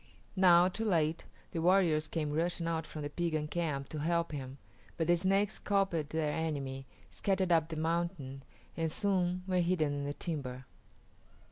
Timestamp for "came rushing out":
2.07-2.87